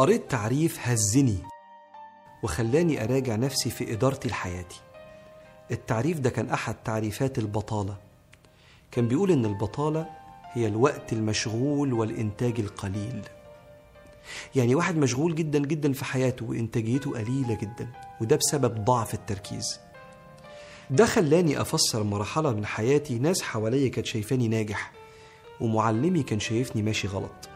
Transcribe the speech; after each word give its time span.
قريت 0.00 0.30
تعريف 0.30 0.78
هزني 0.88 1.38
وخلاني 2.42 3.04
أراجع 3.04 3.36
نفسي 3.36 3.70
في 3.70 3.92
إدارتي 3.92 4.28
لحياتي 4.28 4.80
التعريف 5.70 6.20
ده 6.20 6.30
كان 6.30 6.50
أحد 6.50 6.74
تعريفات 6.84 7.38
البطالة. 7.38 7.96
كان 8.90 9.08
بيقول 9.08 9.30
إن 9.30 9.44
البطالة 9.44 10.06
هي 10.52 10.66
الوقت 10.66 11.12
المشغول 11.12 11.92
والإنتاج 11.92 12.60
القليل. 12.60 13.22
يعني 14.54 14.74
واحد 14.74 14.96
مشغول 14.96 15.34
جدا 15.34 15.58
جدا 15.58 15.92
في 15.92 16.04
حياته 16.04 16.44
وإنتاجيته 16.46 17.10
قليلة 17.10 17.54
جدا 17.54 17.88
وده 18.20 18.36
بسبب 18.36 18.84
ضعف 18.84 19.14
التركيز. 19.14 19.80
ده 20.90 21.06
خلاني 21.06 21.60
أفسر 21.60 22.02
مرحلة 22.02 22.52
من 22.52 22.66
حياتي 22.66 23.18
ناس 23.18 23.42
حواليا 23.42 23.88
كانت 23.88 24.06
شايفاني 24.06 24.48
ناجح 24.48 24.92
ومعلمي 25.60 26.22
كان 26.22 26.40
شايفني 26.40 26.82
ماشي 26.82 27.08
غلط. 27.08 27.48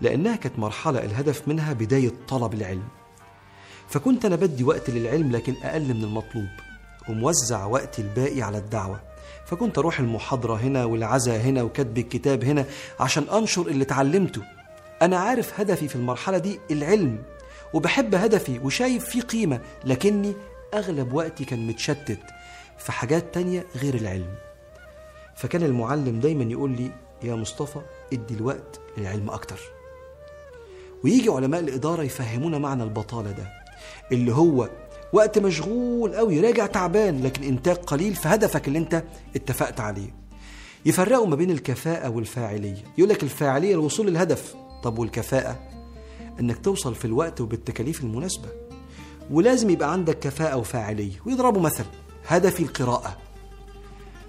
لأنها 0.00 0.36
كانت 0.36 0.58
مرحلة 0.58 1.04
الهدف 1.04 1.48
منها 1.48 1.72
بداية 1.72 2.12
طلب 2.28 2.54
العلم. 2.54 2.88
فكنت 3.88 4.24
أنا 4.24 4.36
بدي 4.36 4.64
وقت 4.64 4.90
للعلم 4.90 5.32
لكن 5.32 5.54
أقل 5.62 5.94
من 5.94 6.04
المطلوب 6.04 6.48
وموزع 7.08 7.64
وقتي 7.64 8.02
الباقي 8.02 8.42
على 8.42 8.58
الدعوة. 8.58 9.00
فكنت 9.46 9.78
أروح 9.78 10.00
المحاضرة 10.00 10.54
هنا 10.54 10.84
والعزاء 10.84 11.40
هنا 11.40 11.62
وكتب 11.62 11.98
الكتاب 11.98 12.44
هنا 12.44 12.64
عشان 13.00 13.22
أنشر 13.32 13.66
اللي 13.66 13.84
اتعلمته. 13.84 14.42
أنا 15.02 15.16
عارف 15.18 15.60
هدفي 15.60 15.88
في 15.88 15.96
المرحلة 15.96 16.38
دي 16.38 16.60
العلم 16.70 17.22
وبحب 17.74 18.14
هدفي 18.14 18.58
وشايف 18.58 19.04
فيه 19.04 19.20
قيمة 19.20 19.60
لكني 19.84 20.34
أغلب 20.74 21.12
وقتي 21.12 21.44
كان 21.44 21.66
متشتت 21.66 22.20
في 22.78 22.92
حاجات 22.92 23.34
تانية 23.34 23.66
غير 23.76 23.94
العلم. 23.94 24.34
فكان 25.36 25.62
المعلم 25.62 26.20
دايما 26.20 26.44
يقول 26.44 26.70
لي 26.70 26.90
يا 27.22 27.34
مصطفى 27.34 27.80
ادي 28.12 28.34
الوقت 28.34 28.80
للعلم 28.98 29.30
أكتر. 29.30 29.58
ويجي 31.04 31.28
علماء 31.30 31.60
الإدارة 31.60 32.02
يفهمونا 32.02 32.58
معنى 32.58 32.82
البطالة 32.82 33.30
ده 33.30 33.46
اللي 34.12 34.32
هو 34.32 34.68
وقت 35.12 35.38
مشغول 35.38 36.14
قوي 36.14 36.40
راجع 36.40 36.66
تعبان 36.66 37.22
لكن 37.22 37.42
إنتاج 37.42 37.76
قليل 37.76 38.14
في 38.14 38.28
هدفك 38.28 38.68
اللي 38.68 38.78
أنت 38.78 39.02
اتفقت 39.36 39.80
عليه. 39.80 40.14
يفرقوا 40.86 41.26
ما 41.26 41.36
بين 41.36 41.50
الكفاءة 41.50 42.08
والفاعلية. 42.10 42.84
يقول 42.98 43.10
لك 43.10 43.22
الفاعلية 43.22 43.74
الوصول 43.74 44.06
للهدف. 44.06 44.54
طب 44.84 44.98
والكفاءة؟ 44.98 45.58
إنك 46.40 46.58
توصل 46.64 46.94
في 46.94 47.04
الوقت 47.04 47.40
وبالتكاليف 47.40 48.00
المناسبة. 48.02 48.48
ولازم 49.30 49.70
يبقى 49.70 49.92
عندك 49.92 50.18
كفاءة 50.18 50.56
وفاعلية. 50.56 51.12
ويضربوا 51.26 51.60
مثل 51.62 51.84
هدفي 52.26 52.60
القراءة. 52.62 53.16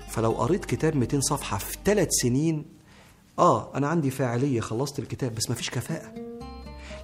فلو 0.10 0.32
قريت 0.32 0.66
كتاب 0.66 0.96
200 0.96 1.20
صفحة 1.22 1.58
في 1.58 1.78
ثلاث 1.86 2.08
سنين 2.12 2.66
آه 3.40 3.76
أنا 3.76 3.88
عندي 3.88 4.10
فاعلية 4.10 4.60
خلصت 4.62 5.00
الكتاب 5.00 5.36
بس 5.36 5.50
مفيش 5.52 5.70
كفاءة. 5.70 6.14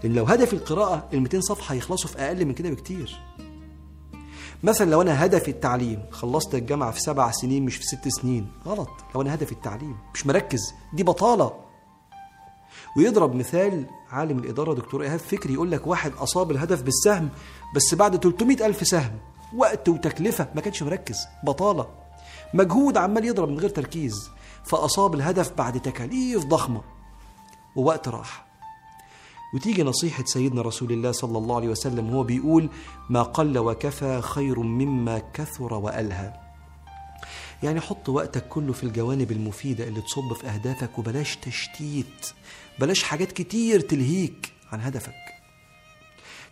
لأن 0.03 0.13
لو 0.13 0.25
هدفي 0.25 0.53
القراءة 0.53 1.09
ال 1.13 1.21
200 1.21 1.41
صفحة 1.41 1.75
يخلصوا 1.75 2.09
في 2.09 2.19
أقل 2.19 2.45
من 2.45 2.53
كده 2.53 2.69
بكتير. 2.69 3.19
مثلا 4.63 4.91
لو 4.91 5.01
أنا 5.01 5.25
هدفي 5.25 5.51
التعليم 5.51 6.05
خلصت 6.11 6.55
الجامعة 6.55 6.91
في 6.91 6.99
سبع 6.99 7.31
سنين 7.31 7.65
مش 7.65 7.75
في 7.75 7.83
ست 7.83 8.07
سنين. 8.07 8.51
غلط. 8.65 8.89
لو 9.15 9.21
أنا 9.21 9.33
هدفي 9.33 9.51
التعليم 9.51 9.97
مش 10.13 10.27
مركز. 10.27 10.73
دي 10.93 11.03
بطالة. 11.03 11.53
ويضرب 12.97 13.35
مثال 13.35 13.85
عالم 14.09 14.39
الإدارة 14.39 14.73
دكتور 14.73 15.03
إيهاب 15.03 15.19
فكري 15.19 15.53
يقول 15.53 15.71
لك 15.71 15.87
واحد 15.87 16.11
أصاب 16.13 16.51
الهدف 16.51 16.81
بالسهم 16.81 17.29
بس 17.75 17.95
بعد 17.95 18.15
300 18.17 18.65
ألف 18.65 18.87
سهم. 18.87 19.17
وقت 19.55 19.89
وتكلفة. 19.89 20.47
ما 20.55 20.61
كانش 20.61 20.83
مركز. 20.83 21.17
بطالة. 21.43 21.87
مجهود 22.53 22.97
عمال 22.97 23.25
يضرب 23.25 23.49
من 23.49 23.59
غير 23.59 23.69
تركيز. 23.69 24.29
فأصاب 24.63 25.15
الهدف 25.15 25.53
بعد 25.57 25.79
تكاليف 25.81 26.45
ضخمة. 26.45 26.81
ووقت 27.75 28.07
راح. 28.07 28.52
وتيجي 29.53 29.83
نصيحة 29.83 30.23
سيدنا 30.25 30.61
رسول 30.61 30.91
الله 30.91 31.11
صلى 31.11 31.37
الله 31.37 31.55
عليه 31.55 31.67
وسلم 31.67 32.09
هو 32.09 32.23
بيقول 32.23 32.69
ما 33.09 33.21
قل 33.23 33.57
وكفى 33.57 34.21
خير 34.21 34.59
مما 34.59 35.21
كثر 35.33 35.73
وألهى. 35.73 36.33
يعني 37.63 37.79
حط 37.79 38.09
وقتك 38.09 38.47
كله 38.47 38.73
في 38.73 38.83
الجوانب 38.83 39.31
المفيدة 39.31 39.83
اللي 39.87 40.01
تصب 40.01 40.33
في 40.33 40.47
أهدافك 40.47 40.99
وبلاش 40.99 41.35
تشتيت 41.35 42.27
بلاش 42.79 43.03
حاجات 43.03 43.31
كتير 43.31 43.79
تلهيك 43.79 44.51
عن 44.71 44.81
هدفك. 44.81 45.13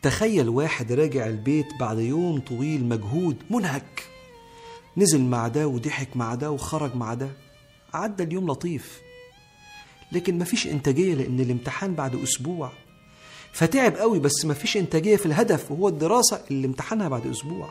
تخيل 0.02 0.50
واحد 0.50 0.92
راجع 0.92 1.28
البيت 1.28 1.66
بعد 1.80 2.00
يوم 2.00 2.40
طويل 2.40 2.86
مجهود 2.86 3.36
منهك 3.50 4.04
نزل 4.98 5.22
مع 5.22 5.48
ده 5.48 5.68
وضحك 5.68 6.18
مع 6.18 6.36
ده 6.36 6.52
وخرج 6.52 6.96
مع 6.96 7.14
ده 7.14 7.30
عدى 7.94 8.24
اليوم 8.24 8.48
لطيف. 8.52 9.00
لكن 10.12 10.40
مفيش 10.40 10.68
إنتاجية 10.68 11.16
لأن 11.16 11.40
الامتحان 11.40 11.96
بعد 11.96 12.16
أسبوع. 12.16 12.72
فتعب 13.54 13.96
قوي 13.96 14.20
بس 14.20 14.46
مفيش 14.46 14.78
إنتاجية 14.78 15.16
في 15.16 15.26
الهدف 15.26 15.72
وهو 15.72 15.88
الدراسة 15.88 16.42
اللي 16.52 16.68
امتحانها 16.68 17.10
بعد 17.10 17.28
أسبوع. 17.28 17.70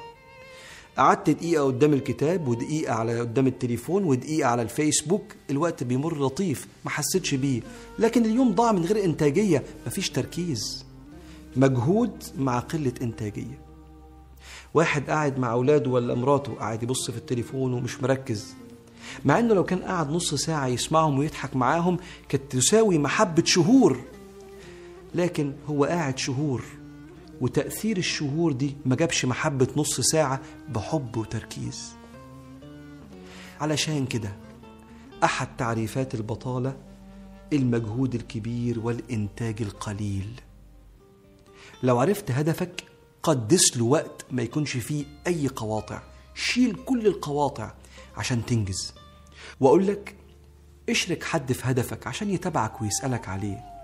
قعدت 0.97 1.31
دقيقة 1.31 1.65
قدام 1.65 1.93
الكتاب 1.93 2.49
ودقيقة 2.49 2.95
على 2.95 3.21
قدام 3.21 3.47
التليفون 3.47 4.05
ودقيقة 4.05 4.49
على 4.49 4.63
الفيسبوك. 4.63 5.23
الوقت 5.51 5.83
بيمر 5.85 6.27
لطيف 6.27 6.67
ما 6.85 6.91
حسيتش 6.91 7.35
بيه. 7.35 7.61
لكن 7.99 8.25
اليوم 8.25 8.53
ضاع 8.53 8.73
من 8.73 8.85
غير 8.85 9.05
إنتاجية 9.05 9.63
مفيش 9.87 10.11
تركيز. 10.11 10.85
مجهود 11.57 12.23
مع 12.39 12.59
قلة 12.59 12.93
إنتاجية. 13.03 13.59
واحد 14.75 15.11
قاعد 15.11 15.39
مع 15.39 15.53
أولاده 15.53 15.91
ولا 15.91 16.15
مراته 16.15 16.55
قاعد 16.55 16.83
يبص 16.83 17.11
في 17.11 17.17
التليفون 17.17 17.73
ومش 17.73 18.03
مركز. 18.03 18.55
مع 19.25 19.39
إنه 19.39 19.55
لو 19.55 19.65
كان 19.65 19.79
قاعد 19.79 20.11
نص 20.11 20.35
ساعة 20.35 20.67
يسمعهم 20.67 21.19
ويضحك 21.19 21.57
معاهم 21.57 21.99
كانت 22.29 22.53
تساوي 22.53 22.99
محبة 22.99 23.45
شهور. 23.47 24.01
لكن 25.15 25.53
هو 25.67 25.85
قاعد 25.85 26.19
شهور 26.19 26.63
وتأثير 27.41 27.97
الشهور 27.97 28.53
دي 28.53 28.77
ما 28.87 28.97
جابش 28.97 29.25
محبة 29.25 29.69
نص 29.77 30.01
ساعة 30.01 30.41
بحب 30.69 31.17
وتركيز. 31.17 31.93
علشان 33.61 34.07
كده 34.07 34.37
أحد 35.25 35.57
تعريفات 35.57 36.15
البطالة 36.15 36.77
المجهود 37.53 38.15
الكبير 38.15 38.81
والإنتاج 38.81 39.63
القليل. 39.63 40.41
لو 41.83 41.99
عرفت 41.99 42.31
هدفك 42.31 42.85
قدس 43.23 43.77
له 43.77 43.85
وقت 43.85 44.27
ما 44.31 44.43
يكونش 44.43 44.77
فيه 44.77 45.05
أي 45.27 45.49
قواطع. 45.49 46.03
شيل 46.35 46.77
كل 46.87 47.07
القواطع 47.07 47.73
عشان 48.17 48.47
تنجز. 48.47 48.95
وأقول 49.61 49.87
لك 49.87 50.17
اشرك 50.89 51.25
حد 51.25 51.53
في 51.53 51.63
هدفك 51.71 52.07
عشان 52.07 52.31
يتابعك 52.31 52.83
ويسألك 52.83 53.29
عليه. 53.29 53.80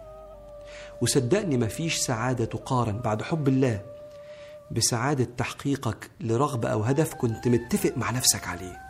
وصدقني 1.03 1.57
مفيش 1.57 1.97
سعادة 1.97 2.45
تقارن 2.45 2.99
بعد 2.99 3.23
حب 3.23 3.49
الله 3.49 3.83
بسعادة 4.71 5.25
تحقيقك 5.37 6.11
لرغبة 6.21 6.69
أو 6.69 6.83
هدف 6.83 7.15
كنت 7.15 7.49
متفق 7.49 7.93
مع 7.97 8.11
نفسك 8.11 8.49
عليه. 8.49 8.81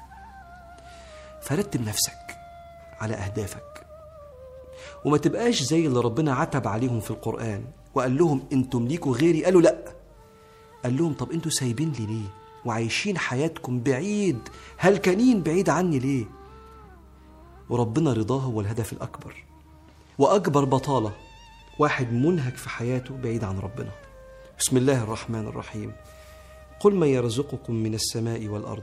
فرتب 1.42 1.80
نفسك 1.80 2.36
على 3.00 3.14
أهدافك. 3.14 3.86
وما 5.04 5.18
تبقاش 5.18 5.62
زي 5.62 5.86
اللي 5.86 6.00
ربنا 6.00 6.34
عتب 6.34 6.68
عليهم 6.68 7.00
في 7.00 7.10
القرآن 7.10 7.64
وقال 7.94 8.16
لهم 8.18 8.42
أنتم 8.52 8.86
ليكوا 8.86 9.14
غيري؟ 9.14 9.44
قالوا 9.44 9.62
لأ. 9.62 9.78
قال 10.84 10.96
لهم 10.96 11.14
طب 11.14 11.30
أنتوا 11.32 11.50
سايبين 11.50 11.92
لي 11.92 12.06
ليه؟ 12.06 12.28
وعايشين 12.64 13.18
حياتكم 13.18 13.80
بعيد. 13.80 14.38
هلكانين 14.78 15.42
بعيد 15.42 15.68
عني 15.68 15.98
ليه؟ 15.98 16.24
وربنا 17.68 18.12
رضاه 18.12 18.40
هو 18.40 18.60
الهدف 18.60 18.92
الأكبر. 18.92 19.44
وأكبر 20.18 20.64
بطالة 20.64 21.12
واحد 21.78 22.12
منهك 22.12 22.56
في 22.56 22.68
حياته 22.68 23.16
بعيد 23.16 23.44
عن 23.44 23.58
ربنا. 23.58 23.90
بسم 24.58 24.76
الله 24.76 25.02
الرحمن 25.02 25.46
الرحيم. 25.46 25.92
قل 26.80 26.94
من 26.94 27.06
يرزقكم 27.06 27.74
من 27.74 27.94
السماء 27.94 28.46
والأرض 28.48 28.82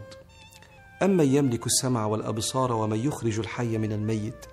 أمن 1.02 1.36
يملك 1.36 1.66
السمع 1.66 2.06
والأبصار 2.06 2.72
ومن 2.72 3.06
يخرج 3.06 3.40
الحي 3.40 3.78
من 3.78 3.92
الميت؟ 3.92 4.46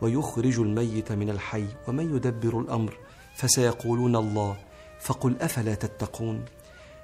ويخرج 0.00 0.60
الميت 0.60 1.12
من 1.12 1.30
الحي 1.30 1.66
ومن 1.88 2.16
يدبر 2.16 2.60
الأمر 2.60 2.96
فسيقولون 3.34 4.16
الله 4.16 4.56
فقل 5.00 5.36
أفلا 5.40 5.74
تتقون؟ 5.74 6.44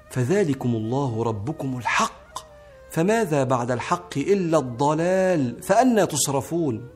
فذلكم 0.09 0.75
الله 0.75 1.23
ربكم 1.23 1.77
الحق 1.77 2.39
فماذا 2.89 3.43
بعد 3.43 3.71
الحق 3.71 4.17
إلا 4.17 4.57
الضلال؟ 4.57 5.63
فأنا 5.63 6.05
تصرفون. 6.05 6.87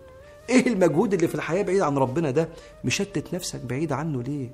إيه 0.50 0.68
المجهود 0.68 1.14
اللي 1.14 1.28
في 1.28 1.36
الحياة 1.36 1.62
بعيد 1.64 1.82
عن 1.82 1.98
ربنا 1.98 2.32
ده؟ 2.32 2.50
مشتت 2.84 3.34
نفسك 3.34 3.60
بعيد 3.62 3.92
عنه 3.92 4.24
ليه؟ 4.24 4.50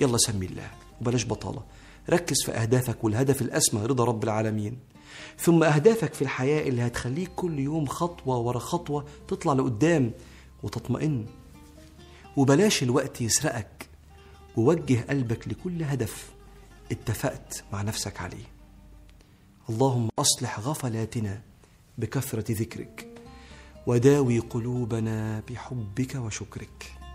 يلا 0.00 0.16
سمي 0.18 0.46
الله 0.46 0.70
وبلاش 1.00 1.26
بطالة. 1.26 1.62
ركز 2.10 2.36
في 2.44 2.52
أهدافك 2.52 3.04
والهدف 3.04 3.42
الأسمى 3.42 3.86
رضا 3.86 4.04
رب 4.04 4.24
العالمين. 4.24 4.78
ثم 5.38 5.62
أهدافك 5.62 6.14
في 6.14 6.22
الحياة 6.22 6.68
اللي 6.68 6.82
هتخليك 6.82 7.30
كل 7.36 7.58
يوم 7.58 7.86
خطوة 7.86 8.36
ورا 8.38 8.58
خطوة 8.58 9.04
تطلع 9.28 9.52
لقدام 9.52 10.12
وتطمئن. 10.62 11.26
وبلاش 12.36 12.82
الوقت 12.82 13.20
يسرقك. 13.20 13.88
ووجه 14.56 15.04
قلبك 15.10 15.48
لكل 15.48 15.82
هدف 15.82 16.30
اتفقت 16.90 17.64
مع 17.72 17.82
نفسك 17.82 18.20
عليه. 18.20 18.44
اللهم 19.70 20.08
أصلح 20.18 20.60
غفلاتنا 20.60 21.40
بكثرة 21.98 22.52
ذكرك. 22.52 23.05
وداوي 23.86 24.38
قلوبنا 24.38 25.42
بحبك 25.50 26.14
وشكرك. 26.14 27.05